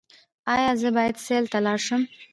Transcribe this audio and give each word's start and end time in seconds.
ایا 0.53 0.71
زه 0.81 0.89
باید 0.95 1.15
سیل 1.25 1.45
ته 1.51 1.57
لاړ 1.65 1.79
شم؟ 1.85 2.01